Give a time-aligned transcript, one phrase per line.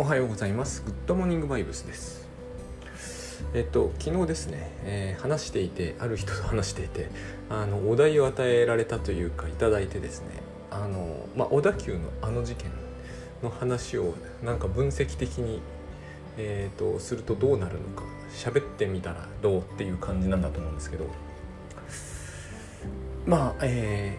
[0.00, 0.84] おはようございます。
[0.84, 2.24] グッドモーニングバイブスです。
[3.52, 7.10] えっと昨日ですね、えー、話していてある人と話していて
[7.50, 10.28] あのお題を与えられたというか頂いてですね
[10.70, 12.70] あのまあ小田急のあの事件
[13.42, 14.14] の話を
[14.44, 15.60] なんか分析的に
[16.40, 21.06] えーと、するとどうなるのか喋ってみたらどうっていう感じなんだと思うんですけど
[23.26, 24.16] まあえ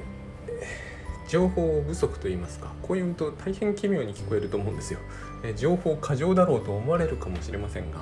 [1.25, 4.99] ー、情報不足といいますかこういうと大変奇妙に聞こえると思うんですよ、
[5.43, 7.99] え、情報過剰だろうと思われるかもしれませんが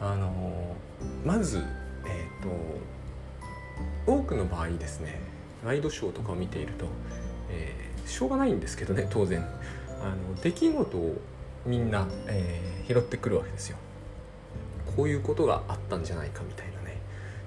[0.00, 0.76] あの、
[1.24, 1.62] まず
[2.06, 2.42] えっ、
[4.06, 5.20] と多くの場合ですね
[5.64, 6.86] ワイドショーとかを見ていると、
[7.50, 7.74] え
[8.06, 9.44] しょうがないんですけどね当然。
[10.00, 11.16] あの出来事を
[11.64, 13.76] みんな、えー、拾ってくるわけですよ。
[14.96, 17.00] こういうことがあったんじゃないかみたいなね。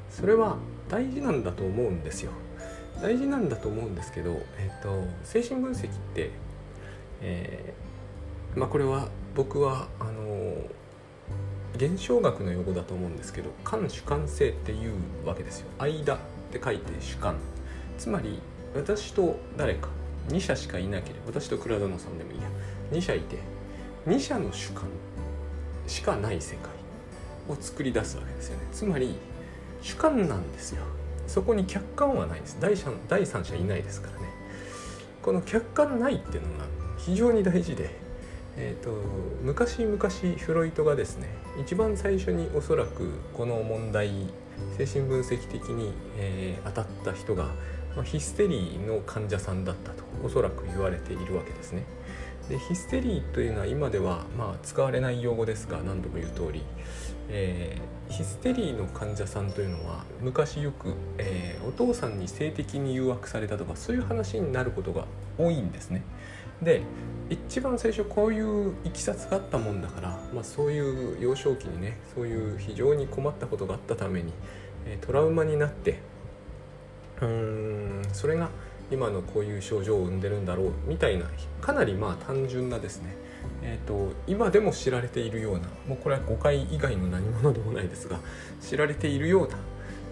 [0.10, 0.58] それは
[0.90, 2.32] 大事なんだと思うんですよ。
[3.02, 6.32] 大事なんだと思うんですけど、えーと、精神分析って、
[7.22, 7.89] えー、
[8.56, 10.56] まあこれは僕はあの
[11.76, 14.94] 現象学の用語だと思うんですけど観主観性っていう
[15.26, 16.18] わけですよ間っ
[16.52, 17.36] て書いて主観
[17.98, 18.42] つまり
[18.76, 19.90] 私と誰か
[20.30, 22.48] 2社しかいなければ私と倉園さんでもいいや。
[22.92, 23.38] 2社いて
[24.08, 24.86] 2者の主観
[25.88, 26.72] しかない世界
[27.48, 28.68] を作り出すわけですよね。
[28.72, 29.16] つまり
[29.82, 30.84] 主観なんですよ。
[31.28, 32.58] そこに客観はないです。
[32.60, 34.30] 第三第三者いないですからね。
[35.22, 36.66] この客観ないっていうのが
[36.98, 37.99] 非常に大事で、
[38.62, 38.92] えーと、
[39.42, 39.98] 昔々
[40.38, 41.30] フロイトがですね
[41.62, 44.12] 一番最初におそらくこの問題
[44.78, 47.46] 精神分析的に、えー、当たった人が、
[47.96, 51.86] まあ、ヒステリーの患者さんだったとおそらく言われているわけですね。
[52.50, 56.64] でヒステリーというのは今ではまあ使われない用語ですが何度も言う通り、
[57.30, 65.06] えー、ヒステリーの患者さんというのは昔よく、えー、お父さんに性的に誘惑されたとかそういう話になることが
[65.38, 66.02] 多いんですね。
[66.62, 66.82] で
[67.30, 74.34] 一番最初こういういきさつがあったもんだから、まあ、そういう幼少期にねそういう非常に困ったことがあったために、
[75.02, 76.00] トラウマになって
[77.22, 78.50] うーんそれが
[78.92, 81.26] 今のこういう症状を生んでるんだろうみたいな
[81.62, 83.16] かなりまあ単純なですね、
[83.62, 88.20] えーと、今でも知られているようなもうこれは誤解以外の何者でもないですが
[88.62, 89.58] 知られているような、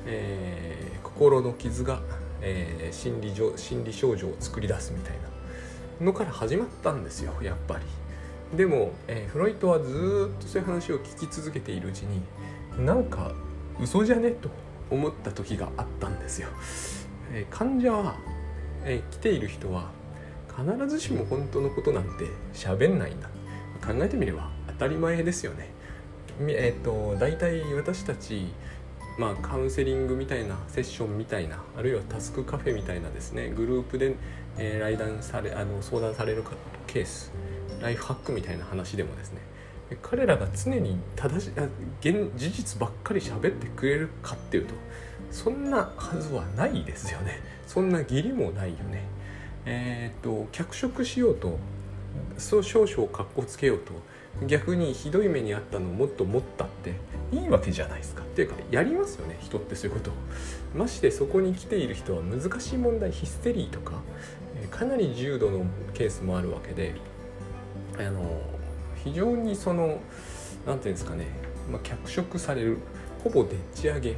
[0.05, 2.01] えー、心の傷が、
[2.41, 5.36] えー、心理心理症状を作り出すみたいな
[6.01, 8.57] のから始まったんですよやっぱり。
[8.57, 12.21] でも、えー、フロイトはずっとそういう話を聞き続けているうちに
[12.85, 13.33] なんか
[13.79, 14.31] 嘘じゃね？
[14.31, 14.49] と
[14.89, 16.47] 思った時があったんですよ。
[17.33, 18.15] えー、患者は
[18.85, 19.91] え来ている人は
[20.55, 22.09] 必ずしも本当のことなんて
[22.53, 23.29] 喋んないんだ
[23.85, 25.69] 考えてみれば当たり前ですよね。
[26.41, 28.47] えっ、ー、と大体私たち
[29.17, 34.13] まあ、カウンセリングみたいなセッションみたいなあるいはタスクカフェみたいなですねグループで、
[34.57, 36.43] えー、来談されあの相談される
[36.87, 37.31] ケース
[37.81, 39.41] ライフハックみたいな話でもですね
[40.01, 41.51] 彼らが常に正し
[42.01, 44.73] 現事実ばっかり喋ってくれるかっていうと
[45.31, 47.41] そんなはずはないですよね。
[47.65, 49.03] そんな義理もないよね。
[49.65, 51.57] えっ、と脚色しようと
[52.37, 53.93] そう少々かっこつけようと
[54.45, 56.93] 逆にひどい目にあったのをもっと持ったって
[57.31, 58.23] いいわけじゃないですか。
[58.23, 60.11] っていうかやりますよね人ってそういうこと
[60.75, 64.01] ましてそこに来ている人は難しい問題ヒステリーとか
[64.69, 66.95] かなり重度のケースもあるわけで
[67.97, 68.41] あの
[69.03, 70.01] 非常にその何て
[70.65, 71.25] 言うんですかね、
[71.71, 72.77] まあ、脚色される
[73.23, 74.15] ほぼでっち上げ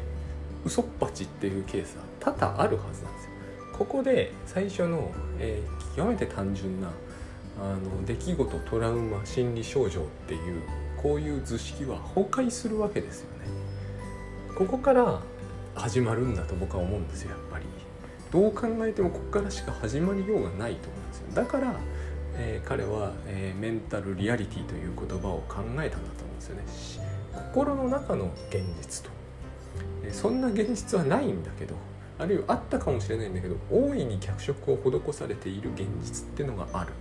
[0.65, 3.29] 嘘っぱちっていうケースは多々あるはずなんですよ。
[3.77, 5.09] ここで最初の、
[5.39, 6.89] えー、極めて単純な
[7.61, 10.61] あの出来事トラウマ心理症状っていう
[11.01, 13.45] こういう図式は崩壊するわけですよね。
[14.57, 15.21] ここから
[15.75, 17.65] 始まるんだと僕は思うんですよやっぱり。
[18.31, 21.25] どう考えてもここからしか始まりようがないと思うんですよ。
[21.34, 21.75] だから、
[22.35, 25.97] えー、彼は、えー、メンタルリアリティという言葉を考えたんだと思
[26.31, 27.09] うんですよね。
[27.53, 29.19] 心の中の現実と
[30.03, 31.75] えそんな現実はないんだけど
[32.18, 36.92] あるいはあったかもしれないんだけど大いに脚色を施されている現実っていうのがある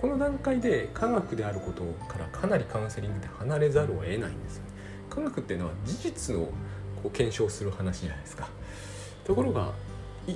[0.00, 4.70] この段階で科学であることからかなりカウンセリングで離れざるを得ないんですよね
[5.08, 6.40] 科学っていうのは事実を
[7.02, 8.48] こう検証する話じゃないですか
[9.24, 9.72] ところが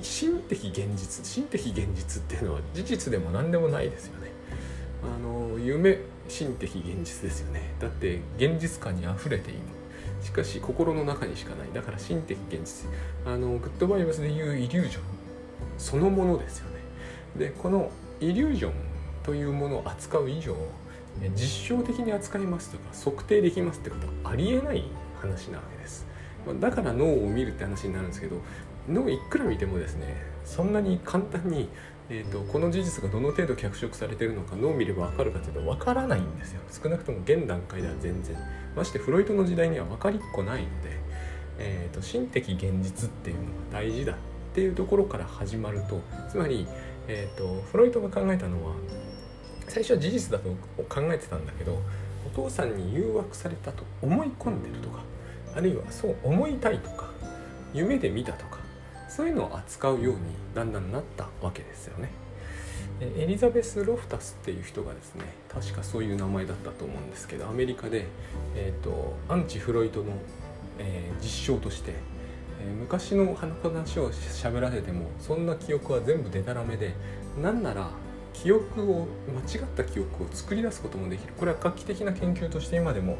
[0.01, 4.31] 心的現実心的現実っていうのは事実でも何でもないですよね。
[5.03, 7.73] あの夢心的現実ですよね。
[7.79, 9.59] だって現実感にあふれている。
[10.21, 11.69] しかし心の中にしかない。
[11.73, 12.89] だから心的現実。
[13.25, 15.03] あのグッドバイブスでいうイリュージョン。
[15.77, 16.79] そのものですよね。
[17.37, 17.89] でこの
[18.19, 18.73] イリュージョン
[19.23, 20.55] というものを扱う以上
[21.35, 24.83] 実証的に扱いますとか測定できますってことはありえない
[25.21, 26.05] 話なわけです。
[26.59, 28.37] だから脳を見るって話になるんですけど
[28.89, 30.15] 脳いくら見てもですね
[30.45, 31.69] そんなに簡単に
[32.11, 36.61] えーと、この事実がどの程度脚色されてるのか脳を見れば分かるかというと分からないんですよ。
[36.71, 38.35] 少なくとも現段階では全然。
[38.75, 40.97] ましてフロイトの時代には分かりっこないので、
[41.59, 44.15] えーと、心的現実っていうのが大事だっ
[44.55, 46.01] ていうところから始まると
[46.31, 46.67] つまり、
[47.07, 48.73] えーとフロイトが考えたのは
[49.67, 50.49] 最初は事実だと
[50.85, 51.77] 考えてたんだけど
[52.25, 55.01] お父さんに誘惑されたと思い込んでるとか
[55.55, 57.09] あるいはそう思いたいとか
[57.73, 58.58] 夢で見たとか
[59.19, 60.19] そういうのを扱うように
[60.55, 62.09] だんだんなったわけですよね。
[63.01, 68.05] エリザベス・ロフタスっていう人がですね確かそういう名前だったと思うんですけどアメリカで、
[68.55, 70.13] えーと、アンチ・フロイトの、
[70.77, 71.91] えー、実証として、
[72.61, 76.93] えー、昔の話を喋らせてもそんな記憶は全部デタラメで
[77.41, 77.91] なんなら
[78.31, 83.17] 記憶を間違った記憶を作り出すこともできるこれは画期的な研究として今でも、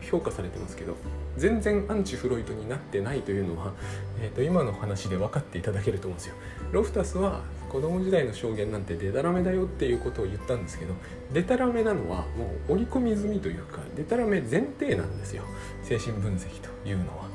[0.00, 0.96] 評価されてますけど
[1.36, 3.72] 全然アンチフロイトになってないというのは、
[4.20, 6.34] えーと、今の話で分かっていただけると思うんですよ。
[6.72, 10.94] ロフタスは子供時代の証言なんてデタラメだよっていうことを言ったんですけど
[11.32, 15.42] デタラメなのはもう織り込み済みというかデタラメ前提なんですよ
[15.82, 17.26] 精神分析というのは。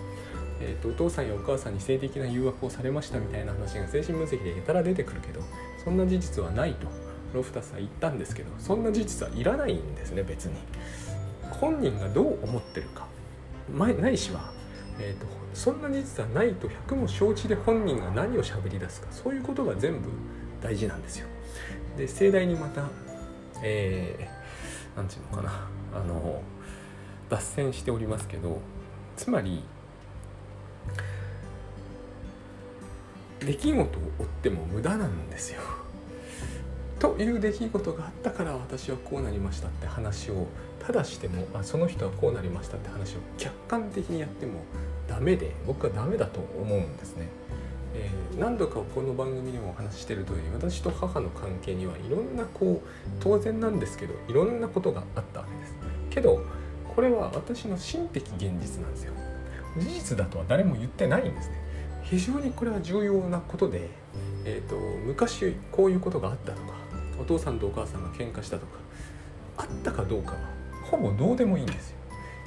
[0.63, 5.41] えーと、お父さんやお母さんに性的な誘惑をされましたみたいな話が精神分析でやたら出てくるけど
[5.83, 6.87] そんな事実はないと
[7.33, 10.53] ロフタスは言ったんですけどそんな事実はいらないんですね別に
[11.55, 13.07] 本人がどう思ってるか。
[13.73, 14.51] ないしは、
[14.99, 19.07] えーと、そんな事実はないと100も承知で本人が何を喋り出すか。
[19.11, 20.09] そういうことが全部
[20.61, 21.27] 大事なんですよ。
[21.97, 22.89] で盛大にまた
[23.63, 25.67] えー、なんていうのかな。
[25.93, 26.41] あの
[27.29, 28.59] 脱線しておりますけど
[29.15, 29.63] つまり
[33.39, 33.85] 出来事を
[34.19, 35.61] 追っても無駄なんですよ。
[37.01, 40.45] という出来事があったから私はこうなりましたって話を
[40.79, 44.59] ただしてもあその人はこうなりましたって話を客観的にやっても
[45.07, 47.27] ダメで僕はダメだと思うんですね。
[47.95, 52.87] えー、何度かこの番組でもお話ししてる通り私と母の関係にはいろんなこう
[53.19, 55.75] 当然なんですけどいろんなことがあったわけです。
[56.11, 56.45] けど
[56.95, 59.13] これは私の心的現実なんですよ。
[59.75, 61.55] 事実だとは誰も言ってないんですね。
[62.03, 63.89] 非常にこれは重要なことで、
[64.45, 66.80] えーと昔こういうことがあったとか
[67.21, 68.73] お父さんとお母さんが喧嘩したとか
[69.57, 70.37] あったかどうかは
[70.83, 71.97] ほぼどうでもいいんですよ。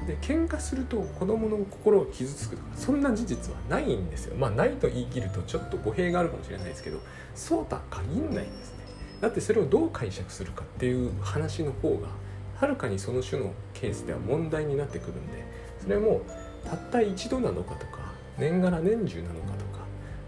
[0.07, 4.37] で喧嘩すると子供の心を傷つくとかそんな事実はないんですよ。
[4.37, 6.99] まあないと言い切るとちょっと語弊があるかもしれないですけど
[7.35, 8.85] そうとは限んないんですね。
[9.21, 12.09] だってそれをどう解釈するかっていう話の方が
[12.57, 15.45] はるかにその種のケースでは問題になってくるんで
[15.81, 16.23] それも
[16.65, 19.85] たった一度なのかとか年がら年中なのかとか、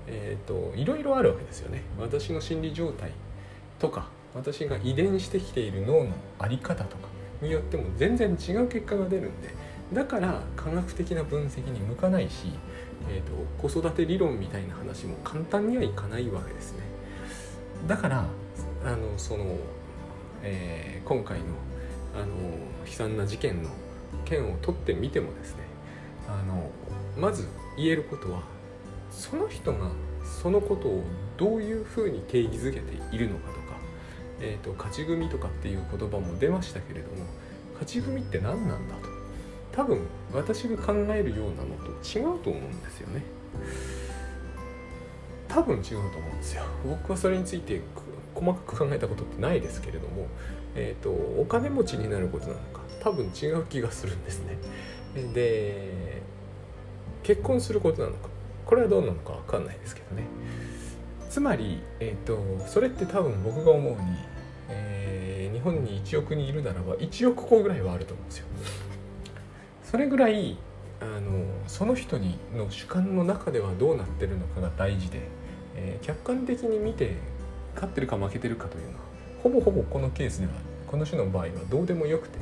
[0.07, 1.83] えーと、といろいろあるわけですよね。
[1.99, 3.13] 私の心理状態
[3.79, 7.09] とか私が遺伝してきている脳の在り方とか
[7.41, 9.49] によっても全然違う結果が出るんで
[9.93, 12.53] だから科学的な分析に向かないし、
[13.09, 16.81] えーと、子育て理論みたいな話も簡単にはいかないわけですね。
[17.87, 18.27] だから
[18.85, 19.45] あのその、
[20.43, 21.45] えー、今回の
[22.15, 22.27] あの
[22.87, 23.71] 悲惨な事件の
[24.25, 25.63] 件を取ってみてもですね
[26.29, 26.71] あの
[27.17, 27.47] まず
[27.77, 28.43] 言えることは
[29.11, 29.91] その人が
[30.25, 31.05] そのことを
[31.37, 33.66] どういうふうに定義づけているのかと
[34.41, 37.25] えーと、勝ち組とかっていう言葉も出ましたけれども
[37.75, 39.17] 勝ち組って何なんだと。
[39.73, 40.01] 多分
[40.33, 43.23] 私が考えるようなのと違うと思うんですよね。
[45.49, 46.65] 多分違うと思うんですよ。
[46.85, 47.83] 僕はそれについて
[48.35, 50.29] 細かく考えたことってないですけれども、
[50.75, 54.59] えーと、お金持ちになることなのか多分違う気がするんですね。
[55.35, 56.23] で
[57.23, 58.29] 結婚することなのか
[58.67, 60.25] これはどうなのか分かんないですけどね。
[61.31, 63.99] つまり、えーと、それって多分僕が思うに、
[65.67, 68.47] 本に1億人いるならば1億個ぐらいはあると思うんですよ。
[69.83, 70.57] それぐらい
[71.01, 75.21] あのその人にの主観の中ではどうなってるのかが大事で、
[75.75, 77.17] えー、客観的に見て
[77.75, 79.05] 勝ってるか負けてるかというのは
[79.43, 80.53] ほぼほぼこのケースでは
[80.87, 82.39] この種の場合はどうでもよくて。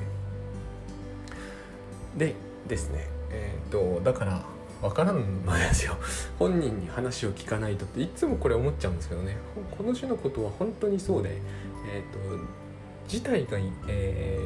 [2.17, 2.35] で
[2.69, 4.43] ですねえっ、ー、とだから
[4.81, 5.97] 分からんのですよ。
[6.39, 9.37] 本人に話を聞かないとっていつもこれ思っちゃうんですけどね。
[9.77, 11.39] この種のことは本当にそうで、
[11.91, 12.45] えーと、
[13.09, 13.59] 事態が、
[13.89, 14.39] え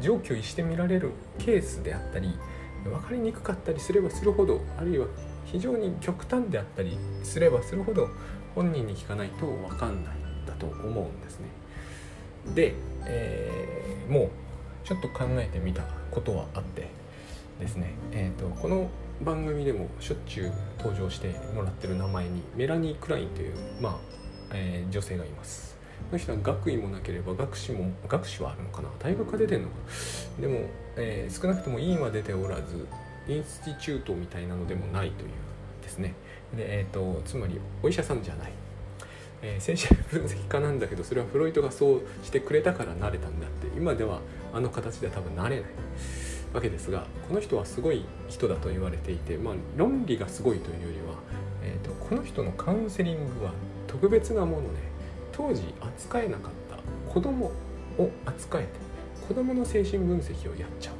[0.00, 2.38] ー、上居してみられるケースであったり
[2.84, 5.06] 分かりにくかったりすればするほどあるいは
[5.44, 8.08] 非常に極端であったりすればするほど
[8.54, 11.46] 本人に聞かないと分かんないんだと思うんですね。
[12.54, 12.74] で、
[13.06, 14.30] えー、もう
[14.84, 16.88] ちょっと考えてみたことはあって
[17.60, 18.88] ですね、えーとこの
[19.22, 23.98] 番組でもしょっちゅう登場してもらってる名前にメラニー・クラインという、まあ
[24.54, 25.69] えー、女性がいます
[26.12, 28.88] の人は学位もなければ学士も学士はあるのかな？
[28.98, 29.74] 大学が出てんのか
[30.40, 30.60] でも、
[30.96, 32.86] えー、少なくとも院は出ておらず
[33.28, 35.30] インスティチュートみたいなのでもないという
[35.82, 36.14] ですね。
[36.56, 38.52] で、えーと、つまりお医者さんじゃない。
[39.42, 43.68] えー、精神分析家なんだけどそれはフロイトがそうしてくれたからなれたんだって。
[43.76, 44.20] 今では
[44.52, 45.64] あの形では多分なれない。
[46.52, 51.14] わけですがこの人はすごい人だと言われていて、まあ、論理がすごいというよりは、
[51.62, 53.52] えーと、この人のカウンセリングは
[53.86, 54.80] 特別なもので
[55.40, 56.76] 当時扱えなかった
[57.10, 58.68] 子供を扱えて
[59.26, 60.94] 子供の精神分析をやっちゃう。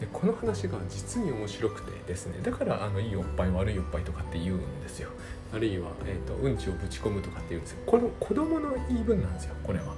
[0.00, 5.10] でこの話が実に面白くてですねだからあのいいおっぱい悪いおっぱいとかって言うんですよ。
[5.52, 7.78] あるいは、えーと、うんちをぶち込むとかって言うんですよ。
[7.84, 9.94] この子供の言い分なんですよこれは。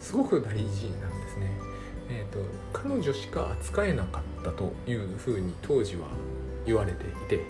[0.00, 1.50] すごく大事なんですね。
[2.08, 2.38] えーと、
[2.72, 6.06] 彼女しか扱えなかったというふうに当時は
[6.64, 7.44] 言われていて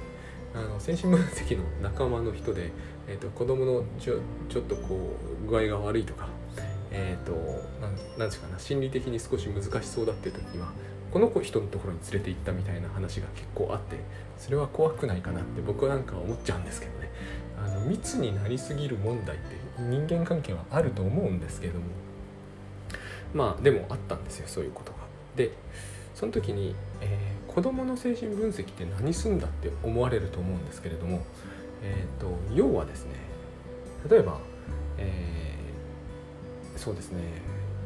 [0.55, 2.71] あの精神分析の仲間の人で、
[3.09, 6.29] えーと、子供のちょちょっとこう具合が悪いとか、
[6.91, 7.35] えーと、
[8.19, 10.73] なんですかな心理的に少し難しそうだっていう時は
[11.13, 13.97] この子人のところに連れて行ったみたいな話が結構あって
[14.39, 17.11] それは怖くないかなって僕はなんか思っちゃうんですけどね
[17.59, 21.85] あの密になりすぎる問題って人間関係はあると思うんですけども
[23.33, 24.99] まあでもあったんですよそういうことが。
[25.37, 25.53] で
[26.15, 31.23] その時に、えー、子どもの精神分析って何すんだって思われると思うんですけれども、
[31.83, 33.15] えーと、要はですね
[34.09, 34.39] 例えば、
[34.99, 37.21] えー、そうですね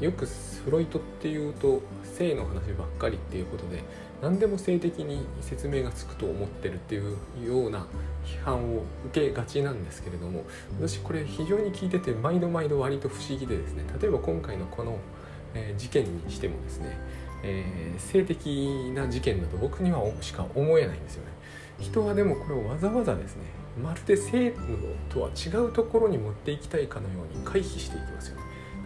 [0.01, 3.83] よくフロイトっていうと性の話ばっかりっていうことで
[4.23, 7.17] 何でも性的に説明がつくと思ってるっていう
[7.47, 7.87] ような
[8.25, 10.45] 批判を受けがちなんですけれども
[10.79, 14.99] 私これ非常に聞いてて毎度毎度割と不思議でですね例えば今回のこの
[15.55, 16.97] 「え、事件にしてもですね、
[17.43, 21.31] えー、性的な事件だと僕にはしか思えないんですよね。
[21.79, 23.45] 人はでもこれをわざわざですね
[23.83, 24.55] まるで性
[25.09, 28.43] とは違うところに持っていきたいかのように回避していきますよね。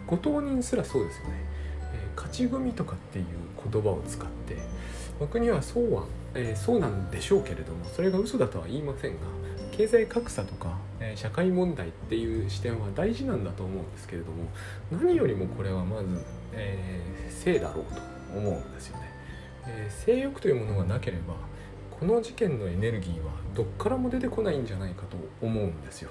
[0.06, 1.44] ご当人すらそうですよね、
[1.94, 3.26] えー、勝ち組とかっていう
[3.70, 4.58] 言葉を使って
[5.18, 9.18] 僕にはそうは、えー、そうなんでしょうけれどもそれが嘘だとは言いませんが
[9.72, 14.44] 経済格差とか、えー、社会問題っていう視点は大事なんだと思うんですけれども
[14.92, 16.06] 何よりもこれはまず
[16.56, 18.00] えー、性だろうと
[18.38, 19.10] 思うんですよね、
[19.66, 21.34] え、性欲というものがなければ
[22.06, 26.10] この事件のエネルギーはどっからも出てこないんじゃないかと思うんですよ。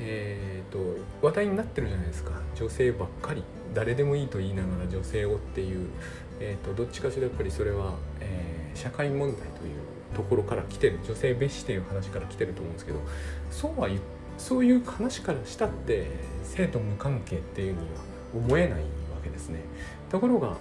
[0.00, 0.80] えーと、
[1.24, 2.32] 話題になってるじゃないですか。
[2.56, 3.44] 女性ばっかり。
[3.74, 5.86] 誰でもいいと言いながら女性をっていう、
[6.40, 9.46] えーと、どっちかしらやっぱりそれは、えー、社会問題という
[10.16, 10.98] ところから来てる。
[11.06, 12.98] 女性蔑視という話から来てると思うんですけど。
[13.52, 13.88] そうは
[14.36, 16.08] そういう話からしたって
[16.42, 17.84] 性と無関係っていうには
[18.34, 18.84] 思えないわ
[19.22, 19.60] けですね。
[20.10, 20.56] ところが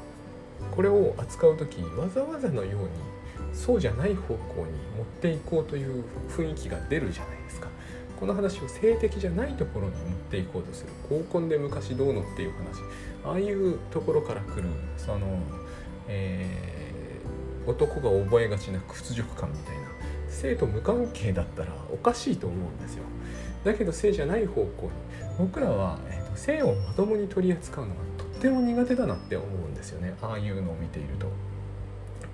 [0.69, 3.11] これを扱う時わざわざのように
[3.53, 7.67] そうじゃない方向に持っていこうという雰囲気が出るじゃないですか。
[8.20, 10.91] この話を性的じゃないところに持っていこうとする。
[11.10, 12.81] 合コンで昔どうのっていう話。
[13.24, 14.63] ああいうところから来る
[14.98, 15.39] その、
[16.08, 19.81] えー、男が覚えがちな屈辱感みたいな。
[20.29, 23.03] 性と無関係だったらおかしいと思うんですよ。
[23.63, 24.91] だけど性じゃない方向に。
[25.38, 30.15] 僕らは、えーと性をまともに取り扱うのがとっても苦手だなって思うんですよね。
[30.22, 31.27] ああいうのを見ていると。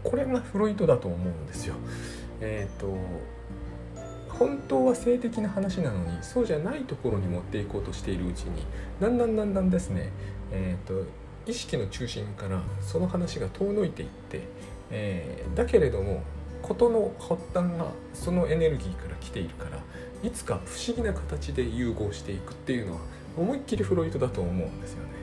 [0.07, 1.75] これがフロイトだと思うんですよ
[2.39, 2.95] えっ、ー、と
[4.29, 8.63] 本当は性的な話なのにそうじゃないところに持っていこうとしているうちに
[9.01, 10.11] だんだんだんだんですね
[10.51, 11.09] えっ、ー、と
[11.45, 14.41] 意識の中心からその話が遠のいていって、
[14.91, 16.23] えー、だけれども
[16.61, 19.81] 事の発端がそのエネルギーから来ているから
[20.23, 22.99] いつか不思議な形で融合していくっていうのは
[23.37, 25.16] 思いっきりフロイトだと思うんですよね。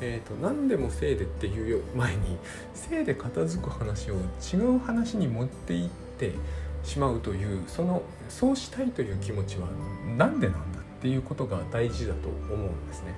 [0.00, 2.36] えーと、何でも性でっていう前に
[2.74, 6.32] 性で片付く話を違う話に持っていって
[6.82, 9.68] しまうというそのそうしたいという気持ちは
[10.16, 13.14] 何でなんだっていうことが大事だと思うんですね。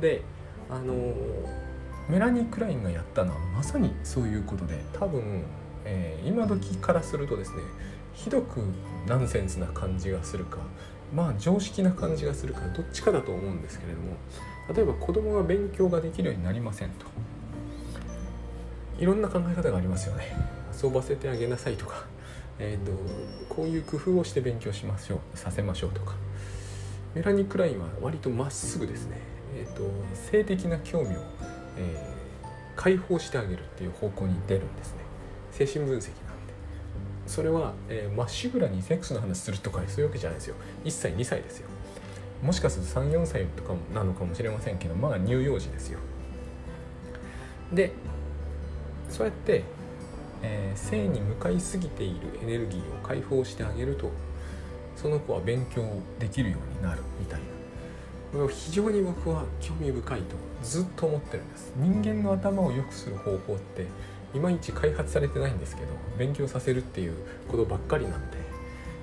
[0.00, 0.22] で
[0.68, 0.94] あの
[2.08, 5.42] メラニー・クラインがやったのはまさにそういうことで多分、
[5.84, 7.62] えー、今時からするとですね
[8.14, 8.60] ひどく
[9.06, 10.58] ナンセンスな感じがするか
[11.14, 14.14] まあ常識な感じがするかどっちかだと思うんですけれども
[14.74, 17.06] 例えば子供が勉強ができるようになりませんと。
[18.98, 20.34] いろんな考え方がありますよね。
[20.82, 22.04] 遊ばせてあげなさいとか、
[22.58, 22.92] えーと、
[23.54, 26.14] こういう工夫をして勉強しましょうさせましょうとか。
[27.14, 29.18] メラニー・クラインは割とまっすぐですね、
[29.54, 31.20] えーと、性的な興味を、
[31.78, 32.46] えー、
[32.76, 34.98] 解放してあげるっていう方向に出るんですね。
[35.52, 36.54] 精神分析なんで。
[37.26, 37.72] それは
[38.16, 40.56] ま、っしぐらにセックスの話するとかそういうわけじゃないですよ。
[40.84, 41.68] 1歳2歳ですよ。
[42.46, 45.98] もしかすると34歳とかなのかもしれませんけどまあ乳幼児ですよ。
[47.72, 47.92] で
[49.08, 49.64] そうやって、
[50.42, 54.12] えー、性に向かいすぎているエネルギーを解放してあげると
[54.94, 55.82] その子は勉強
[56.20, 57.46] できるようになるみたいな。
[58.32, 61.72] これを非常に僕は興味深いとずっと思ってるんです。
[61.76, 63.86] 人間の頭を良くする方法って
[64.34, 65.88] いまいち開発されてないんですけど
[66.18, 67.14] 勉強させるっていう
[67.48, 68.36] ことばっかりなんで、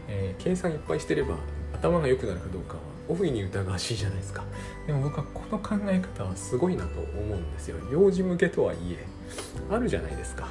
[0.07, 1.37] えー、計算いっぱいしてれば
[1.73, 4.43] 頭が良くなるかどうかは大いに疑わしいじゃないですか。
[4.87, 7.77] でも僕はこの考え方はすごいなと思うんですよ。
[7.91, 9.05] 幼児向けとはいえ
[9.69, 10.47] あるじゃないですか、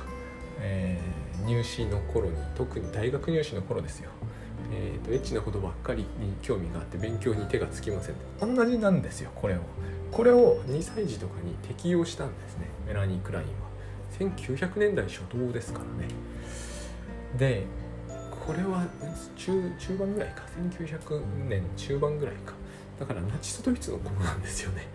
[0.61, 4.11] えー、入試の頃に特に大学入試の頃ですよ。
[4.75, 8.15] えーと、エッチなことばっかりに興味があって勉強に手がつきません。
[8.41, 9.59] 同じなんですよこれを。
[10.11, 13.73] これを2歳児とかに適用したんですねメラニー・クラインは。
[14.19, 16.13] 1900年代初頭ですからね。
[17.39, 17.67] で
[18.45, 18.85] これは
[19.37, 20.43] 中中盤ぐらいか。
[20.77, 22.55] 1900年中盤ぐらいか。
[22.99, 24.89] だからナチスドイツの頃なんですよね。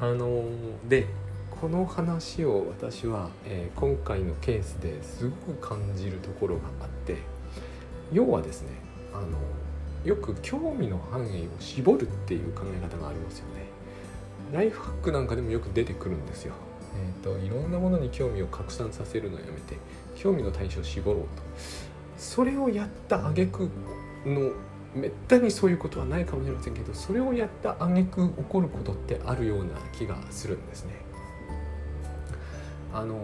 [0.00, 0.44] あの
[0.88, 1.06] で
[1.50, 7.16] この話を私は、えー、今回のケースですごく感じるところがあって
[8.12, 8.68] 要はですね
[9.12, 9.38] あの
[10.04, 13.66] よく興味の範囲を絞るっていう考え方がありますよね。
[14.52, 16.54] ライフハックなんかでもよく出てくるんですよ。
[16.94, 19.76] えーと、いろんなものに興味を拡散させるのをやめて
[20.14, 21.28] 興味の対象を絞ろうと。
[22.22, 23.68] それをやった挙句
[24.24, 24.52] の
[24.94, 30.94] めったにそういうことはないかもしれませんけどそれをやった挙句起こることってあるような気がするんですね。
[32.94, 33.18] あの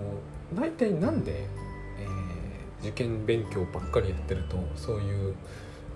[0.52, 1.47] 大体なんで
[2.81, 5.35] 受験勉強ばっかりやってるとそういう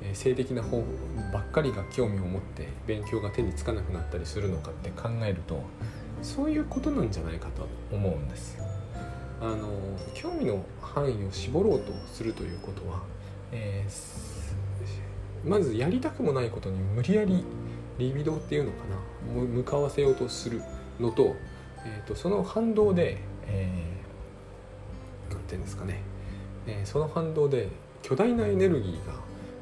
[0.03, 0.85] え性的な方
[1.33, 5.63] ばっかりが興味を持って勉強が手につかなくなったりするのかって考えると
[6.23, 8.72] そういうことなんじゃないかと思うんです。
[9.43, 9.69] あの
[10.15, 13.03] 興味の範囲を絞ろうとするということは、
[13.51, 17.45] えー、まずやりたくもないことに無理やり
[17.99, 18.77] リビドっていうのか
[19.35, 20.63] な向かわせようとする
[21.01, 21.35] のと,、
[21.85, 26.01] えーと、その反動で何、えー、て言うんですかね
[26.67, 27.69] えー、その反動で
[28.03, 29.15] 巨大なエネルギーが、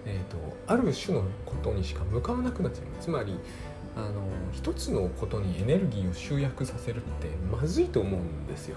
[0.06, 3.38] えーと、ある種のことにしか向かわなくなっちゃうつまり
[3.96, 4.22] あの
[4.52, 8.76] 一つのことにエネルギーを集約させるってまずいと思うんですよ。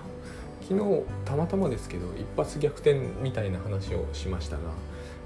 [0.68, 4.64] 昨日たまたまですけど一発逆転みたいな話をしましたが、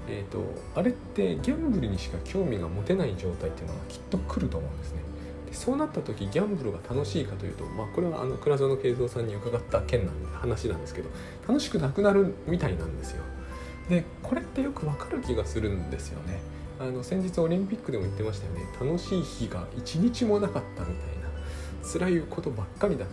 [0.08, 0.42] えーと、
[0.74, 5.02] あれってギャンブルにしか興味が持てない状態っていうのはきっと来ると思うんですね
[5.46, 11.08] でそうなった時ギャンブルが楽しいかというと、まあ、これはあの倉園慶三さんに伺った件なんで話なんですけど
[11.46, 13.22] 楽しくなくなるみたいなんですよ。
[13.88, 16.40] でこれってよくわかる気がするんですよね。
[16.80, 21.17] あの先日オリンピックでも言ってましたよね楽しい日が一日もなかったみたい
[21.82, 23.06] 辛いことばっかりだ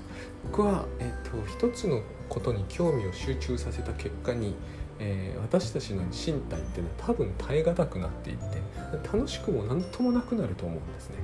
[0.46, 4.56] 僕は、えっと、一つのことに興味を集中させた結果に、
[5.00, 8.62] えー、私たちの身体っていうのは多分耐え難くなっていって
[9.04, 11.16] 楽しくも何ともなくなると思うんですね。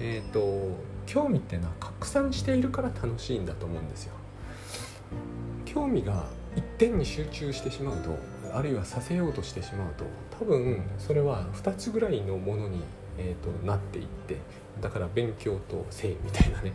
[0.00, 0.76] えーと、
[1.06, 4.14] 興味っていうのは拡散しているから楽しいんだと思うんですよ。
[5.64, 6.26] 興味が
[6.56, 8.16] 一点に集中してしまうと
[8.54, 10.04] あるいはさせようとしてしまうと
[10.38, 12.82] 多分それは2つぐらいのものに、
[13.18, 14.36] えーと、なっていって
[14.80, 16.72] だから勉強と性みたいなね。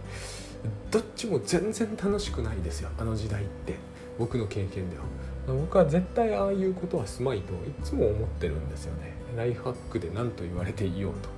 [0.92, 3.76] どっちも全然楽しくないですよあの時代って。
[4.18, 5.04] 僕の経験では。
[5.48, 9.14] 僕は絶対ああいうことはすまいといつも思ってるんですよね。
[9.36, 11.30] ライフハックで何と言われていようと。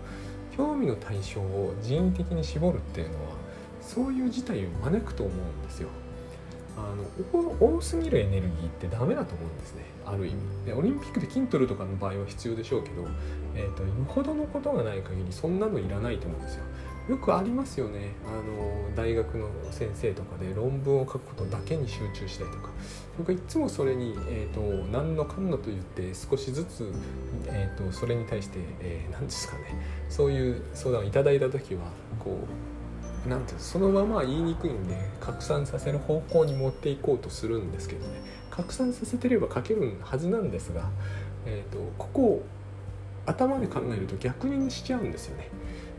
[0.55, 3.31] 興味の対象を人為的に絞るっていうのは
[3.81, 5.89] そういう事態を招くと思うんですよ。
[6.77, 7.05] あの
[7.59, 9.83] 多すぎるエネルギーってダメだと思うんですね。
[10.05, 10.35] ある意味。
[10.65, 13.07] でオリンピックで筋トレとかの場合は必要でしょうけど、
[13.55, 16.63] えーと、よほどのことがない限りそんなのいらないと思うんですよ。
[17.07, 18.13] よくありますよね。
[18.25, 22.69] あの大学の先生とかで論文を書くことだけに集中したりとか。
[23.17, 26.91] 僕はいつもそれに、えーと、何のかんのと言って少しずつ、
[27.45, 29.63] えーと、それに対して、えー、何ですかね。
[30.09, 31.83] そういう相談をいただいた時は
[32.19, 32.74] こう
[33.27, 40.89] なんてそのまま言いにくいんで拡散させる方向に持っていこうとするんですけどね拡散させてれば書けるはずなんですが、
[41.45, 42.45] えーと、ここを
[43.25, 45.49] 頭で考えると逆にしちゃうんですよね。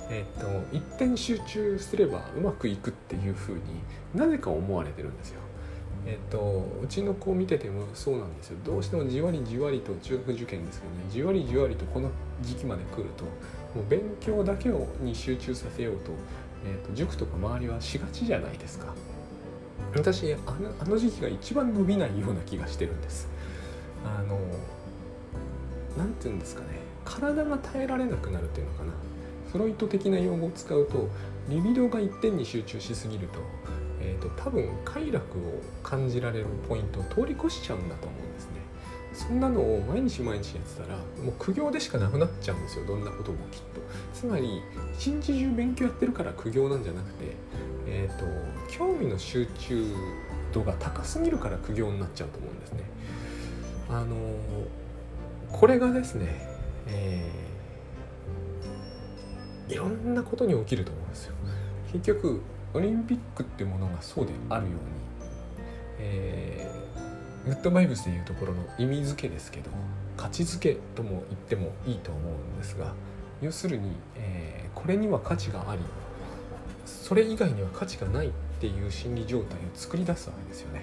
[0.08, 3.60] えーと一点集中すればうまくいくっていうふうに
[4.14, 5.40] なぜか思われてるんですよ。
[6.06, 12.10] えっと、うちの子を見ててもそうなんですよどうしてもじわりじわりと中学受験ですけどねじわりじわりとこの
[12.42, 16.12] 時期まで来るともう勉強だけをに集中させようと,、
[16.66, 18.94] えっと塾とか周りはしがちじゃないですか。
[19.94, 23.29] 私あのあの時期が一番伸びないような気がしてるんです。
[24.05, 24.38] あの
[25.96, 26.68] 何て言うんですかね。
[27.05, 28.92] 体が耐えられなくなるっていうのかな。
[29.52, 31.09] フロイト的な用語を使うと
[31.48, 33.38] リビドが一点に集中しすぎると
[34.07, 38.56] えーと、多分快楽を感じられるポイントを通り越しちゃうんだと思うんですね。
[39.16, 43.81] そんなのを毎日毎日やってたらもう苦行でしかなくなっちゃうんですよどんなこともきっと。
[44.12, 44.62] つまり
[44.98, 47.33] 一日中勉強やってるから苦行なんじゃなくて
[47.87, 48.26] えっ、ー、と
[48.70, 49.87] 興味の集中
[50.52, 52.85] 度が高すぎるから苦行になっちゃうと思うんですね。
[53.88, 54.16] あの
[55.50, 56.46] これがですね、
[56.88, 61.35] えー、いろんなことに起きると思うんですよ。
[61.92, 62.42] 結局
[62.74, 64.79] オリンピックっていうものがそうであるように、
[66.00, 66.86] えー、
[67.46, 69.70] グッドバイブスでいうところの意味付けですけど
[70.16, 72.92] 価値づけとも言ってもいいと思うんですが、
[73.40, 75.82] 要するに、えー、これには価値があり
[76.87, 80.82] それ以外には価値がないっていう心理状態を作り出すわけですよね。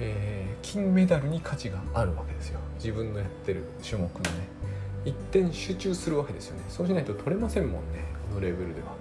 [0.00, 2.58] えー、金メダルに価値があるわけですよ。
[2.76, 4.48] 自分のやってる種目のね。
[5.04, 6.64] 一点集中するわけですよね。
[6.68, 8.94] そうしないと取れませんもんねこのレベルでは。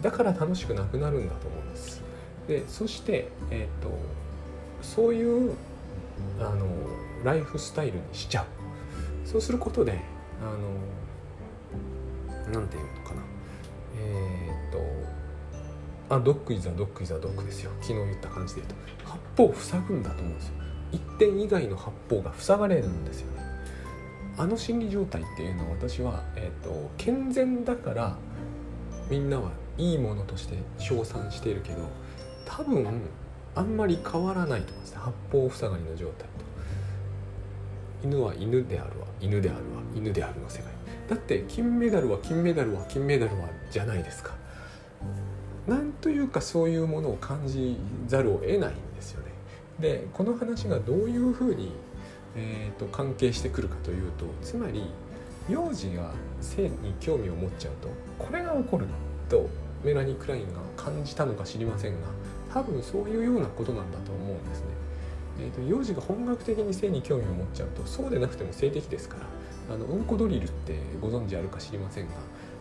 [0.00, 2.02] だから楽しくなくなるんだと思うんです。
[2.48, 3.90] でそして、えー、と
[4.82, 5.54] そういう
[6.40, 6.66] あの
[7.24, 8.46] ライフスタイルにしちゃう。
[9.26, 9.98] そうすることで
[10.40, 10.50] あの
[12.52, 13.22] なんていうのかな。
[13.98, 14.72] えっ、
[16.08, 17.72] とあドッグイザドッグイザドッグですよ。
[17.80, 18.76] 昨日言った感じで言うと。
[19.10, 20.54] 八方塞ぐんだと思うんですよ。
[20.92, 23.42] 一点以外の八方が塞がれるんですよね。
[24.38, 28.18] あの心理状態っていうのは私は、えーと、健全だから
[29.08, 31.78] みんなはいいものとして称賛しているけど
[32.44, 32.84] 多分
[33.56, 34.98] あんまり変わらないと思うんですね。
[35.00, 38.06] 八方塞がりの状態と。
[38.06, 39.82] 犬は犬であるわ犬であるわ。
[39.94, 40.72] 犬であるの世界。
[41.08, 44.34] だって金メダルは金メダルは金メダルはじゃないですか。
[45.66, 49.32] なんというかそういうものを感じざるを得ないんですよね。
[49.80, 51.72] でこの話がどういうふうに、
[52.36, 54.84] えーと、関係してくるかというとつまり
[55.48, 57.88] 幼児が性に興味を持っちゃうと
[58.18, 58.86] これが起こる
[59.28, 59.48] と
[59.84, 62.08] メラニー・クラインが感じたのか知りませんが
[62.56, 64.66] 多分そういうようなことなんだと思うんですね。
[65.38, 69.16] えーと、幼児が本格的に性に興味を持っちゃうとそうでなくても性的ですか
[69.68, 72.14] らあのうんこドリルってご存知あるか知りませんが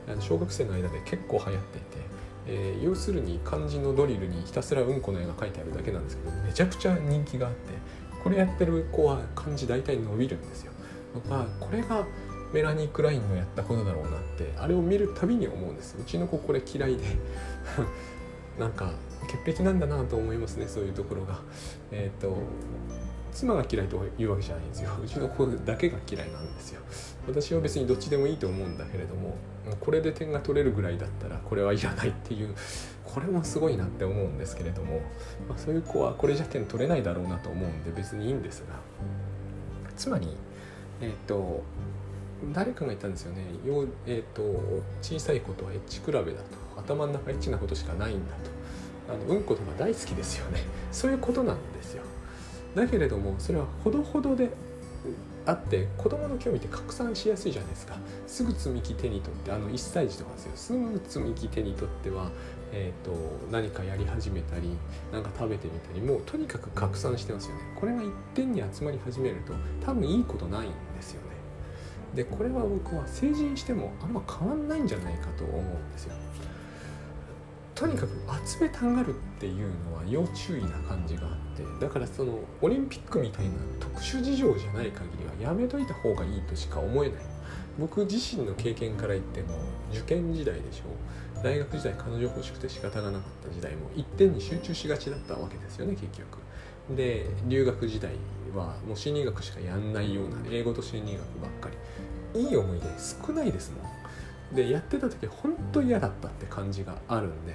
[0.09, 1.97] あの小学生の間で結構流行っていて、
[2.47, 7.71] えー、要するに漢字のドリルにひたすらうんこの絵が描いてあるだけなんですけどめちゃくちゃ人気があって
[8.21, 10.73] これやってる子は漢字大体伸びるんですよ。
[11.29, 12.05] まあ、これが
[12.51, 17.03] メラニー・クラインのやったことだろうなってあれを見るたびに思うんですうちの子これ嫌いで
[18.59, 18.91] なんか
[19.25, 21.39] 潔癖なんだなと思いますねそういうところが。
[21.91, 22.37] えっ、と
[23.31, 24.91] 妻が嫌いというわけじゃないんですよ。
[25.03, 26.81] うちの子だけが嫌いなんですよ。
[27.27, 29.35] 私は別にどっちでもいいと思うんだけれども
[29.81, 32.53] これで点が取れるぐらいだったらこれはいらないっていう
[33.03, 35.01] これもすごいなって思うんですけれども、
[35.49, 38.75] まあ、そういう子はこれじゃ点取れないだろうなと思うんで別にいいんですが
[39.95, 40.27] つまり
[41.01, 41.63] えっ、ー、と
[42.53, 46.65] 誰かが言ったんですよね、よえーと小さいことはエッチ比べだと。
[46.77, 48.54] 頭の中エッチなことしかないんだと。
[49.09, 50.59] あのうんことか大好きですよね。
[50.91, 52.03] そういうことなんですよ。
[52.75, 54.49] だけれどもそれはほどほどで
[55.45, 57.95] あって子供の興味って拡散しやすいじゃないですか。
[58.25, 60.51] すぐ積み木手に取ってあの1歳児とかですよ。
[60.55, 62.31] すぐ積み木手に取っては、
[62.71, 63.13] えーと、
[63.51, 64.75] 何かやり始めたり
[65.11, 67.61] 何か食べてみたりもうとにかく拡散してますよね。
[67.79, 69.53] これが一点に集まり始めると
[69.85, 71.35] 多分いいことないんですよね。
[72.15, 76.15] でこれは僕は成人してもあんま変わんないんじゃないかと思うんですよ。
[77.75, 78.09] とにかく
[78.47, 87.21] 集めたがるっていうのは要注意な感じがあってだからそのオリンピックみたいな特殊事情じゃない限りはやめといた方がいいとしか思えない。
[87.77, 89.57] 僕自身の経験から言っても
[89.91, 90.83] 受験時代でしょ
[91.41, 91.43] う。
[91.43, 96.39] 大学時代彼女欲しくて仕方がなかった時代も一点に集中しがちだったわけですよね結局。
[96.95, 98.13] で留学時代
[98.55, 102.41] はもう心理学しかやんないような英語と心理学ばっかり。
[102.41, 102.85] いい思い出
[103.27, 103.94] 少ないですもん。
[104.53, 107.53] でやってた時本当嫌だったって感じがあるんで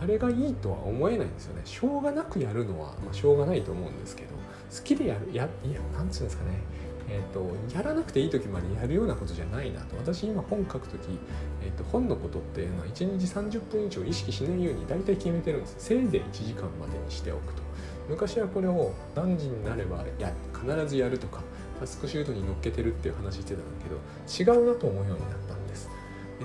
[0.00, 1.62] あれがいいとは思えないんですよね。
[1.64, 4.30] しょうがなくやるのは、まあ、しょうがないと思うんですけど
[4.74, 6.60] 好きでやるやいやなんつうんですかね。
[7.12, 9.96] えーと、やらなくていい時までやるようなことじゃないなと。
[9.96, 11.18] 私今本書く時、
[11.60, 15.74] えーと、本のことっていうのは1日30分以上意識しないように大体決めてるんです。
[15.78, 17.62] せいぜい1時間までにしておくと。
[18.08, 21.42] 昔はこれを何時になればや必ずやるとか
[21.78, 25.54] タスクシュートに乗っけてるっていう話してたんだけど違うなと思うようになった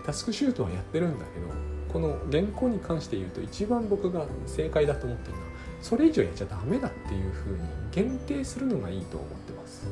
[0.02, 1.48] タスクシュートはやってるんだけど
[1.92, 5.50] この原稿に関して言うと一番僕が正解だと思ってるのは
[5.82, 7.60] それ以上やっちゃダメだっていうふうに
[7.92, 9.88] 限定するのがいいと思ってます。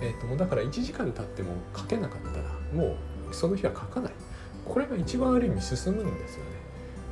[0.00, 2.96] えーと、だから1時間経っても書けなかったらも
[3.30, 4.12] うその日は書かない。
[4.64, 6.50] これが一番ある意味進むんですよね、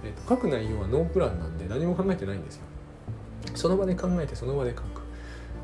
[0.04, 2.62] えーと、書く内容はノープランなんで何も考えてないんですよ。
[3.54, 5.02] その場で考えてその場で書く。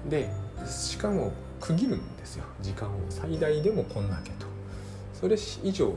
[0.08, 0.30] で
[0.66, 2.44] しかも区切るんですよ。
[2.60, 2.92] 時間を。
[3.10, 4.46] 最大でもこんだけと。
[5.12, 5.94] それ以上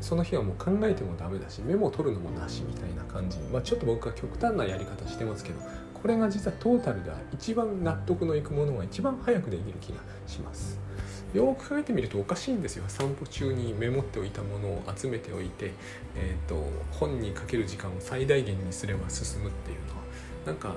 [0.00, 3.38] その日はもう考えてもダメだしメモを取るのもなしみたいな感じ。
[3.38, 5.60] まあ、ちょっと僕は極端なやり方してますけど
[5.94, 10.78] これが実はトータルでは一番納得のいくものが一番早くできる気がします。
[11.34, 12.84] よく考えてみるとおかしいんですよ。
[12.88, 15.72] 散歩中にメモっておいたものを集めておいて、
[16.16, 16.56] えーと、
[16.90, 20.00] 本にかける時間を最大限にすれば進むっていうのは。
[20.46, 20.74] なんか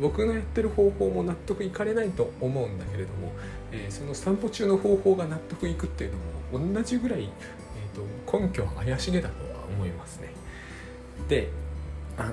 [0.00, 3.32] 僕のやってる方法も納得いかれないと思うんだけれども、
[3.72, 6.12] えー、その散歩中の方法が納得いくっていう
[6.52, 7.28] のも同じぐらい
[8.28, 10.32] と根拠は怪しげだとは思いますね。
[11.28, 11.50] で
[12.16, 12.32] あの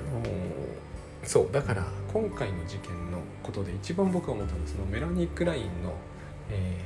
[1.22, 5.94] そうだから今回の事件のことで一番僕が思ったのはそのメラニー・クラインの、
[6.50, 6.80] え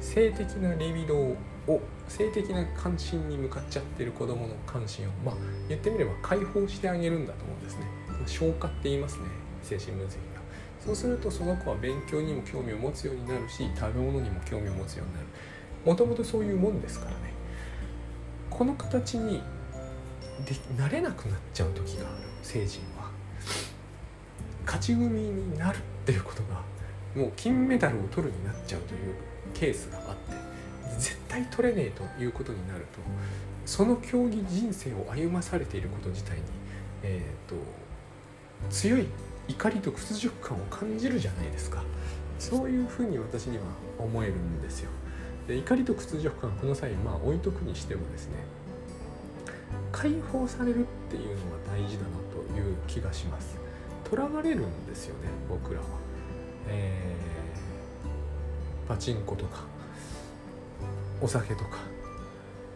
[0.00, 5.34] 性的なリビドーを性的な関心に向かっちゃってる子どもの関心をまあ
[5.68, 7.86] 言ってみれば解放してあげるんだと思うんですね。
[8.26, 9.24] 消化って言いますね
[9.62, 10.18] 精神分析が。
[10.84, 15.26] そうするとその子は勉強にも興味を持つようになるし食べ物にも興味を持つようになる。
[15.84, 17.23] もともとそういうもんですからね。
[18.56, 19.42] この形に
[20.46, 22.16] でなれなくなっちゃう時がある。
[22.42, 23.10] 成人は。
[24.64, 26.62] 勝ち組になるっていうことが
[27.14, 29.14] もう金メダルを取るになっちゃうという
[29.52, 30.36] ケースがあって
[30.98, 32.86] 絶対取れねえということになると
[33.66, 36.42] その競技人生を歩まされていること自体に、
[37.02, 37.56] えーと、
[38.70, 39.06] 強い
[39.48, 41.82] 怒りと屈辱感を感じるじゃないですか。
[42.38, 43.64] そういうふうに私には
[43.98, 44.90] 思えるんですよ。
[45.46, 48.36] で怒りと屈辱感この際まあ置いとくにしてもですね
[49.92, 53.58] 解放されるっていうのが大事だなという気がします。
[54.10, 55.86] 囚われるんですよね僕らは、
[56.68, 59.64] えー、パチンコとか
[61.20, 61.78] お酒とか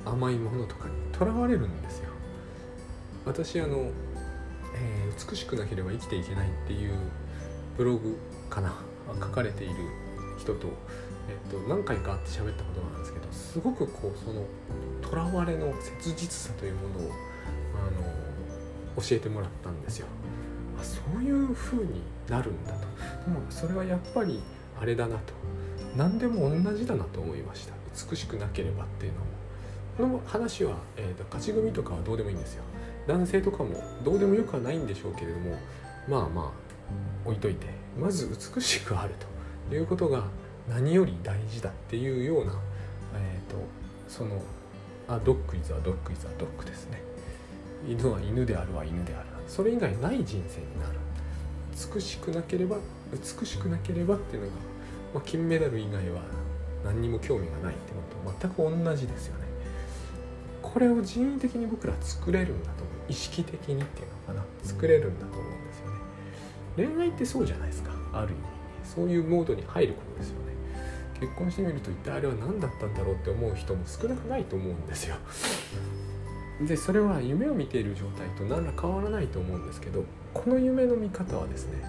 [0.05, 2.09] 甘いものとかにとらわれるんですよ。
[3.27, 3.91] 私あの、
[4.75, 6.95] えー、美しくなければ生きていけないっていう
[7.77, 8.17] ブログ
[8.49, 8.75] かな
[9.21, 9.75] 書かれている
[10.39, 10.69] 人と、
[11.29, 14.45] えっと、何回か会って喋ったことなんですけどすごくこうその
[15.03, 17.13] とらわれの切実さというものを
[17.75, 17.91] あ
[18.97, 20.07] の教えてもらったんですよ。
[20.81, 22.79] あそういう風になるんだと。
[22.79, 22.85] で
[23.31, 24.41] もそれはやっぱり
[24.81, 25.35] あれだなと。
[25.97, 27.75] 何でも同じだなと思いました。
[28.11, 29.27] 美しくなければっていうのも。
[29.97, 32.63] この話は、えーと、勝ち組とかはどうでもいいんですよ。
[33.07, 35.57] 男性とかもどうでもよくはないんでしょうけれども
[36.09, 36.51] まあまあ
[37.25, 37.79] 置いといて。
[37.99, 39.15] まず美しくある
[39.69, 40.25] ということが
[40.69, 42.53] 何より大事だっていうような、
[43.15, 43.57] えーと、
[44.09, 44.41] その
[45.09, 47.03] あドッグイズはドッグイズはドッグですね。
[47.89, 50.99] 犬は犬であるは犬であるそれ以外ない人生になる。
[51.95, 52.77] 美しくなければ
[53.13, 54.55] 美しくなければっていうのが、
[55.15, 56.23] まあ、金メダル以外は
[56.85, 59.47] 何にも興味がないっていうのと全く同じですよね。
[60.61, 62.97] これを人為的に僕ら作れるんだと思う。
[63.09, 64.45] 意識的にっていうのかな。
[64.63, 66.95] 作れるんだと思うんですよね。
[66.95, 67.93] 恋愛ってそうじゃないですか。
[68.13, 68.39] ある意味。
[68.85, 70.48] そういうモードに入ることですよね。
[71.21, 75.17] 結婚してみると一体あれは何だったんだろうって思う人も少なくないと思うんですよ。
[76.67, 80.05] でそれは夢を見ている状態と何ら変わらないと思うんですけど
[80.35, 81.85] この夢の見方はですね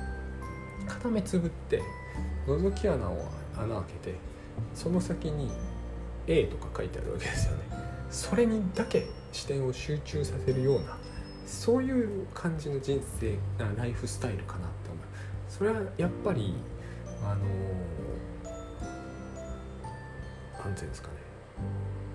[0.88, 1.82] 片目つぶって
[2.46, 4.16] 覗き穴を穴開けて
[4.76, 5.50] その先に
[6.28, 7.64] A とか書いてあるわけですよね。
[8.12, 10.98] それにだけ視点を集中させるような
[11.46, 13.38] そういう感じの人生
[13.76, 15.00] ライフスタイルかなって思う。
[15.48, 16.54] それはやっぱり
[17.24, 17.46] あの
[20.70, 21.14] 何て言うんですかね。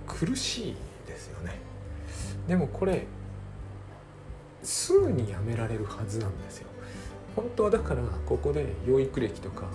[0.07, 1.59] 苦しいですよね。
[2.47, 3.07] でもこれ
[4.63, 6.69] すぐにやめられるはずなんですよ。
[7.35, 9.67] 本当はだからここで養育歴とか、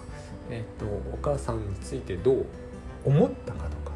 [0.49, 2.45] えーと、お母さんについてどう
[3.03, 3.91] 思ったかとか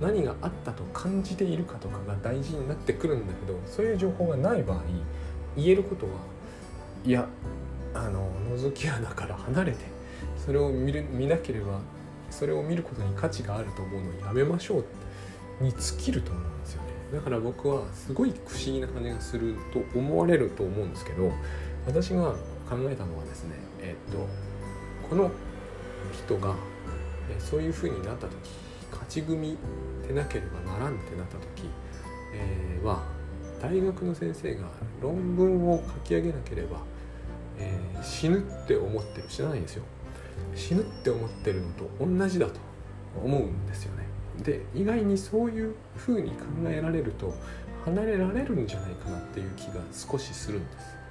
[0.00, 4.82] 何があったと感じているかとかが大事になってくるんだけどそういう情報がない場合
[5.56, 6.12] 言えることは
[7.04, 7.28] いや
[7.94, 9.78] あの覗き穴から離れて
[10.44, 11.78] それを見る見なければ
[12.34, 14.84] それを見ることに価値があると思うのをやめましょ
[15.60, 16.88] うに尽きると思うんですよね。
[17.12, 21.30] だから僕はすごい不思議な感じがすると思われると思うんですけど
[21.86, 22.32] 私が
[22.68, 24.26] 考えたのはですねえっと
[25.08, 25.30] この
[26.12, 26.56] 人が
[27.38, 28.34] そういうふうになった時
[28.90, 29.56] 勝ち組
[30.06, 31.68] でなければならんってなった時、
[32.34, 33.02] えー、は
[33.62, 34.68] 大学の先生が
[35.00, 36.78] 論文を書き上げなければ、
[37.58, 39.84] えー、死ぬって思ってる知らないんですよ。
[40.54, 42.60] 死ぬって思ってるのと同じだと
[43.22, 44.04] 思うんですよね
[44.42, 47.34] で意外にそういうふうに考えられると
[47.84, 51.04] 離れられるんじゃないかなっていう気が少しするんです。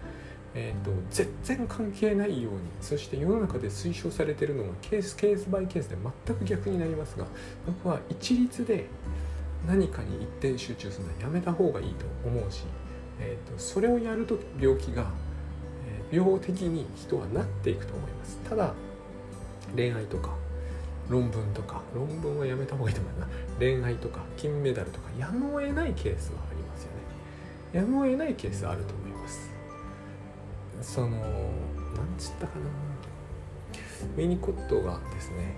[0.55, 7.25] えーと、全然関係ないようにそして世の中で推奨されてるのがケースケースバイケースで全く逆になりますが
[7.65, 8.85] 僕は一律で
[9.67, 12.65] 何かに一点集中するのはやめた方がいいと思うし、
[13.19, 15.07] えーと、それをやると病気が、
[16.11, 18.73] えー、病的に人はなっていくと思いますただ
[19.75, 20.35] 恋愛とか
[21.09, 23.27] 論文とか論文はやめた方がいいと思うな。
[23.59, 26.97] 恋愛とか金メダルとかやむを得ないケースはありますよね。
[27.73, 29.49] やむを得ないケースあると思います。
[30.81, 31.21] そのなん
[32.17, 32.65] つったかな。
[34.17, 35.55] ウィニコットがですね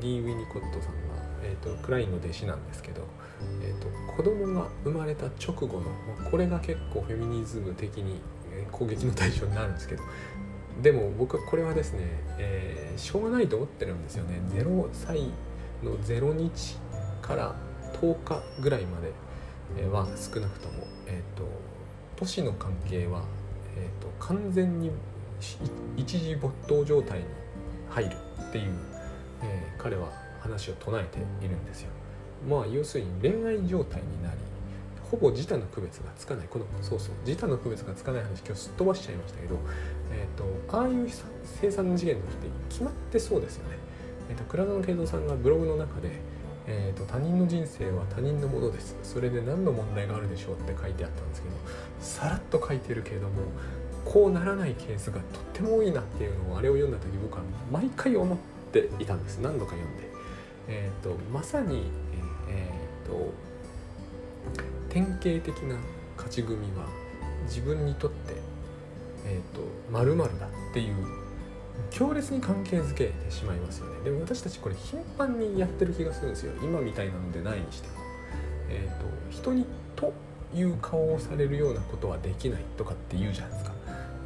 [0.00, 0.98] リー・ウィニコットさんが、
[1.42, 3.02] えーと、クラインの弟子なんですけど、
[3.62, 5.84] えーと、子供が生まれた直後の
[6.30, 8.20] これが結構フェミニズム的に
[8.70, 10.02] 攻撃の対象になるんですけど
[10.80, 12.00] でも僕はこれはですね、
[12.38, 15.22] えー、しょうがないと思ってるんですよね0歳
[15.82, 16.76] の0日
[17.20, 17.56] から
[18.00, 21.44] 10日ぐらいまでは少なくとも、えーと、
[22.16, 23.22] 都市の関係は、
[23.76, 24.90] えーと、完全に
[25.96, 27.24] 一時没頭状態に
[27.90, 28.16] 入る
[28.48, 28.72] っていう、
[29.42, 30.08] えー、彼は
[30.40, 31.90] 話を唱えているんですよ。
[32.48, 34.38] まあ要するに恋愛状態になり
[35.10, 39.58] ほぼ自他の区別がつかないこのそうそう自他の区別がつかない話今日すっ飛ばしちゃいましたけど、
[40.12, 41.08] えーと、ああいう
[41.44, 43.76] 生産次元の人って決まってそうですよね。
[44.30, 46.10] えーと、倉野慶三さんがブログの中で、
[46.66, 51.54] えーと、他人の人生は他人のものですそれで何の問題があるでしょうって書いてあったんですけど
[51.98, 53.32] さらっと書いてるけれども
[54.04, 57.42] こうならないケースがとっても多いなっていうのをあれを読んだ時僕は
[57.72, 58.38] 毎回思っ
[58.70, 60.08] ていたんです何度か読んで。
[60.70, 61.84] えーと、まさに、
[62.50, 63.32] えーと
[64.88, 65.76] 典型的な
[66.16, 66.86] 勝ち組は
[67.44, 68.34] 自分にとって、
[69.24, 70.94] えーと、〇〇だっていう
[71.90, 74.02] 強烈に関係づけてしまいますよね。
[74.04, 76.52] でも私たちこれ頻繁にやってる気がするんですよ。
[76.62, 77.94] 今みたいなのでないにしても、
[78.68, 79.64] えーと、人に
[79.96, 80.12] と
[80.54, 83.72] いう顔をされるようなことはできないとかって言うじゃないですか、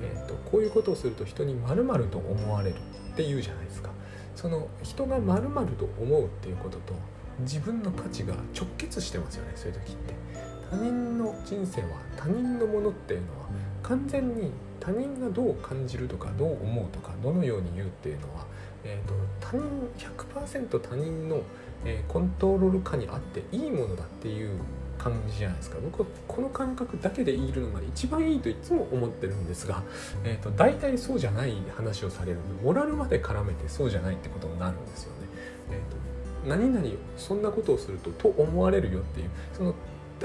[0.03, 3.91] えーと、こういうことをすると人に〇〇と思われるって言うじゃないですか。
[4.35, 6.95] その人が〇〇と思うっていうことと
[7.41, 10.12] 自分の価値が直結してますよねそういう時って。
[10.73, 13.47] 他人の人生は他人のものっていうのは
[13.83, 18.47] 完全に他人がどう感じるとかどう思うとかどのように言うっていうのは、
[18.83, 19.63] えーと、他人
[19.99, 21.43] 100%他人の、
[21.85, 24.59] えー、コントロール下にあっていいものだっていう
[24.97, 29.83] 感じじゃないですか僕はこの感覚だけでいるのが一番いいといつも思ってるんですが、
[30.25, 35.29] えーと、大体そうじゃない話をされるのでモラルまで絡めてそうじゃないってことになるんですよね。
[35.71, 39.75] えーと、何々そんなことをするとと思われるよっていうその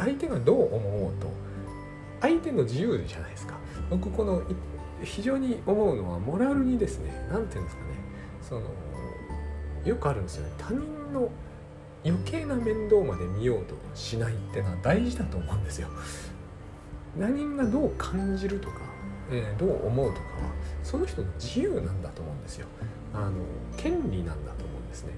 [0.02, 1.28] 相手がどう思おうと
[2.22, 3.56] 相手の自由じゃないですか。
[3.90, 4.42] 僕この
[5.04, 7.90] 非常に思うのはモラルにですね何て言うんですかね。
[8.42, 8.62] その
[9.86, 10.54] よくあるんですよね。
[10.58, 10.80] 他人
[11.14, 11.30] の
[12.06, 15.88] 余計な面倒まで見ようとしないっていうのは大事だと思うんですよ。
[17.20, 18.76] 他人がどう感じるとか、
[19.32, 20.28] えー、どう思うとかは
[20.84, 22.68] その人の自由なんだと思うんですよ。
[23.14, 23.32] あの
[23.76, 25.14] 権利なんだと思うんですね。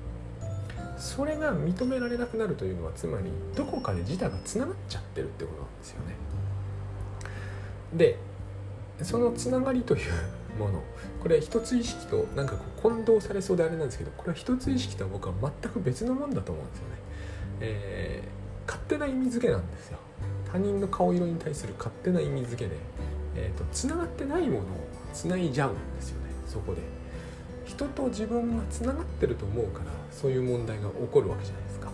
[0.99, 6.15] それが認められなくなるというのはつまりどこかで自他がつながっちゃってるってことなんですよね。
[7.93, 8.17] で
[9.01, 10.83] そのつながりというもの
[11.21, 16.95] これ一つ意識となんかこう混同されそうであれなんですけどこれは一つ意識とは僕は全く別のもんだと思うんですよね。
[17.61, 19.97] えー、勝手な意味付けなんですよ。
[20.51, 22.75] 他人の顔色に対する勝手な意味付けで、
[23.35, 24.63] えーと、つながってないものを
[25.13, 26.98] つないじゃうんですよねそこで。
[27.69, 31.91] 人と自分がつながってると思うからそういう問題が起こるわけじゃないですか。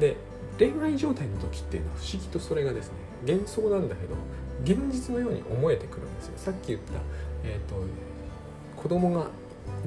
[0.00, 0.16] で
[0.58, 2.94] 恋愛状態の時っていうのは不思議とそれがですね
[3.26, 4.16] 幻想なんだけど
[4.64, 6.32] 現実のように思えてくるんですよ。
[6.36, 6.94] さっき言った、
[7.44, 7.76] えーと、
[8.80, 9.26] 子供が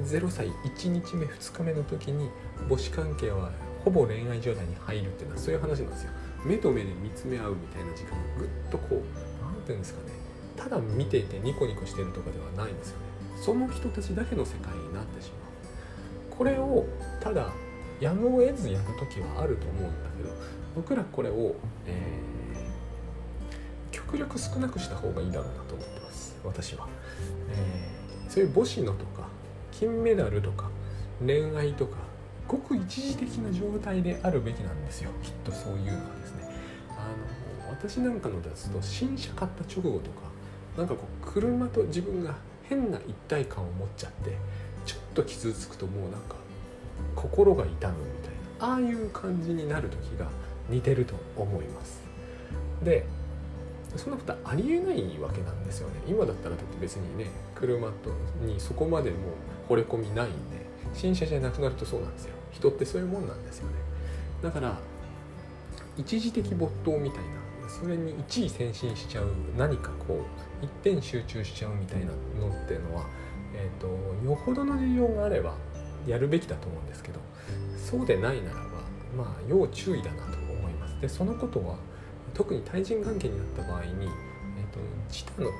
[0.04, 2.30] 0歳1日目2日目の時に
[2.68, 3.50] 母子関係は
[3.84, 6.12] ほぼ恋愛状態に入るっていうのはそういう話なんですよ。
[6.44, 8.94] 目と目で見つめ合うみたいな時間がぐっとこう
[9.42, 10.12] 何て言うんですかね
[10.56, 13.09] ただ見ていてニコニコしてるとかではないんですよね。
[13.40, 16.36] その人たちだけの世界になってしまう。
[16.36, 16.86] これを
[17.20, 17.50] ただ
[18.00, 20.30] やむを得ずやる時はあると思うんだけど
[20.74, 21.54] 僕らこれを、
[21.86, 26.36] えー、極力少なくした方がいいだろうなと思ってます。
[26.44, 26.88] 私は、
[27.50, 29.28] えー、そういう母子のとか
[29.72, 30.70] 金メダルとか
[31.24, 31.96] 恋愛とか
[32.48, 35.10] ごく一時的な状態であるべきなんですよ。
[35.22, 36.44] きっとそういうのはですね。
[36.90, 40.22] あの私なんかのですと新車買った直後とか
[40.76, 42.34] なんかこう車と自分が
[42.70, 44.30] 変な一体感を持っちゃって
[44.86, 46.36] ちょっと傷つくともうなんか
[47.16, 50.28] 心が痛むみたいなああいう感じになる時が
[50.70, 52.00] 似てると思います。
[52.82, 53.04] で
[53.96, 55.94] そんなことありえないわけなんですよね。
[56.06, 58.10] 今だったらだって別にね車と
[58.46, 59.16] にそこまでも
[59.68, 62.34] う惚れ込みないんで新車じゃなくなるとそうなんですよ。
[62.52, 63.74] 人ってそういうもんなんですよね。
[64.42, 64.78] だから
[65.96, 67.18] 一時的没頭みたい
[67.62, 69.26] なそれに一位先進しちゃう
[69.58, 72.12] 何かこう一点集中しちゃうみたいなの
[72.48, 73.06] っていうのは、
[73.54, 73.86] えーと、
[74.24, 75.54] よほどの事情があれば
[76.06, 77.20] やるべきだと思うんですけど
[77.76, 78.60] そうでないならば
[79.16, 81.00] まあ要注意だなと思います。
[81.00, 81.76] でそのことは
[82.34, 85.50] 特に対人関係になった場合に、えーと、自他の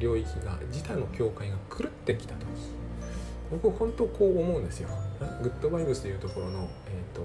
[0.00, 2.46] 領域が自他の境界が狂ってきた時
[3.50, 4.88] 僕本当こう思うんですよ。
[5.42, 7.22] グッドバイブスというところの、えーと、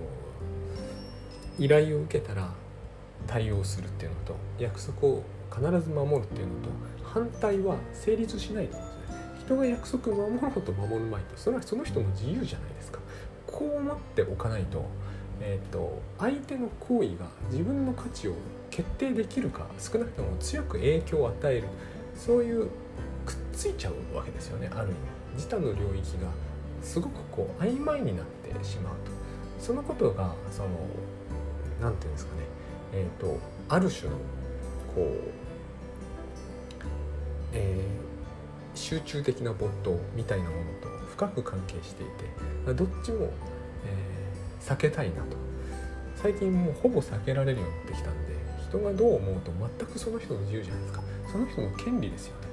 [1.60, 2.50] 依頼を受けたら
[3.28, 6.70] 対応するっていうのと約束を必ず守るっていうのと
[7.14, 9.16] 反対は成立しないと思うんですね。
[9.46, 13.00] 人が約束を守ろうと守る前とそれはその人の自由じゃないですか。
[13.46, 14.84] こう思っておかないと,、
[15.40, 18.34] えーと、相手の行為が自分の価値を
[18.72, 21.68] 決定できるか少なくとも強く影響を与える
[22.16, 22.70] そういう
[23.26, 24.98] くっついちゃうわけですよねある意味。
[25.36, 26.30] 自他の領域が
[26.82, 29.12] すごくこう曖昧になってしまうと。
[29.60, 30.70] そのことがその
[31.80, 32.42] 何て言うんですかね
[32.94, 33.40] えっ、ー、と
[33.70, 34.18] ある種の
[34.96, 35.43] こう、
[37.54, 42.06] えー、集中的な没頭みたいなものと深く関係してい
[42.66, 43.30] てどっちも、
[43.86, 45.38] えー、避けたいなと。
[46.16, 48.34] 最近もうほぼ避けられるようになってきたんで
[48.70, 51.04] 人がどう思うと全くその人の自由じゃないですか。
[51.30, 52.48] その人の権利ですよね、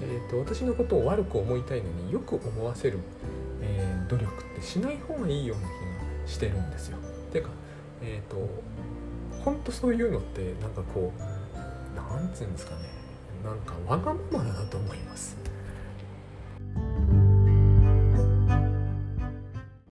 [0.00, 2.98] えーと、私のことを悪く思いたいのによく思わせる、
[3.60, 5.70] えー、努力ってしない方がいいような気
[6.22, 6.98] がしてるんですよ。
[7.30, 7.50] ていうか
[8.02, 8.48] えっ、ー、と
[9.44, 12.99] ほんとそういうのってなんかこうなんつうんですかね。
[13.44, 15.39] なんかわがままだと思います。